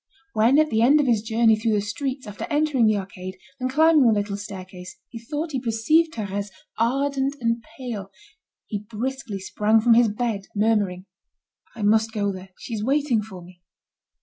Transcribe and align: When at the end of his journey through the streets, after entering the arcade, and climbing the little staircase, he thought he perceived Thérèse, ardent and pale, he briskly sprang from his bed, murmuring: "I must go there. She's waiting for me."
When 0.33 0.57
at 0.57 0.71
the 0.71 0.81
end 0.81 0.99
of 0.99 1.05
his 1.05 1.21
journey 1.21 1.55
through 1.55 1.73
the 1.75 1.79
streets, 1.81 2.25
after 2.25 2.47
entering 2.49 2.87
the 2.87 2.97
arcade, 2.97 3.37
and 3.59 3.69
climbing 3.69 4.07
the 4.07 4.11
little 4.19 4.35
staircase, 4.35 4.97
he 5.09 5.19
thought 5.19 5.51
he 5.51 5.59
perceived 5.61 6.11
Thérèse, 6.11 6.49
ardent 6.79 7.35
and 7.39 7.63
pale, 7.77 8.09
he 8.65 8.79
briskly 8.79 9.39
sprang 9.39 9.79
from 9.79 9.93
his 9.93 10.09
bed, 10.09 10.47
murmuring: 10.55 11.05
"I 11.75 11.83
must 11.83 12.13
go 12.13 12.31
there. 12.31 12.49
She's 12.57 12.83
waiting 12.83 13.21
for 13.21 13.43
me." 13.43 13.61